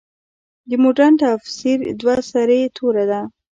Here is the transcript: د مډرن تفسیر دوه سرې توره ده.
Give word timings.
د 0.69 0.71
مډرن 0.83 1.13
تفسیر 1.23 1.77
دوه 2.01 2.15
سرې 2.31 2.59
توره 2.75 3.05
ده. 3.11 3.21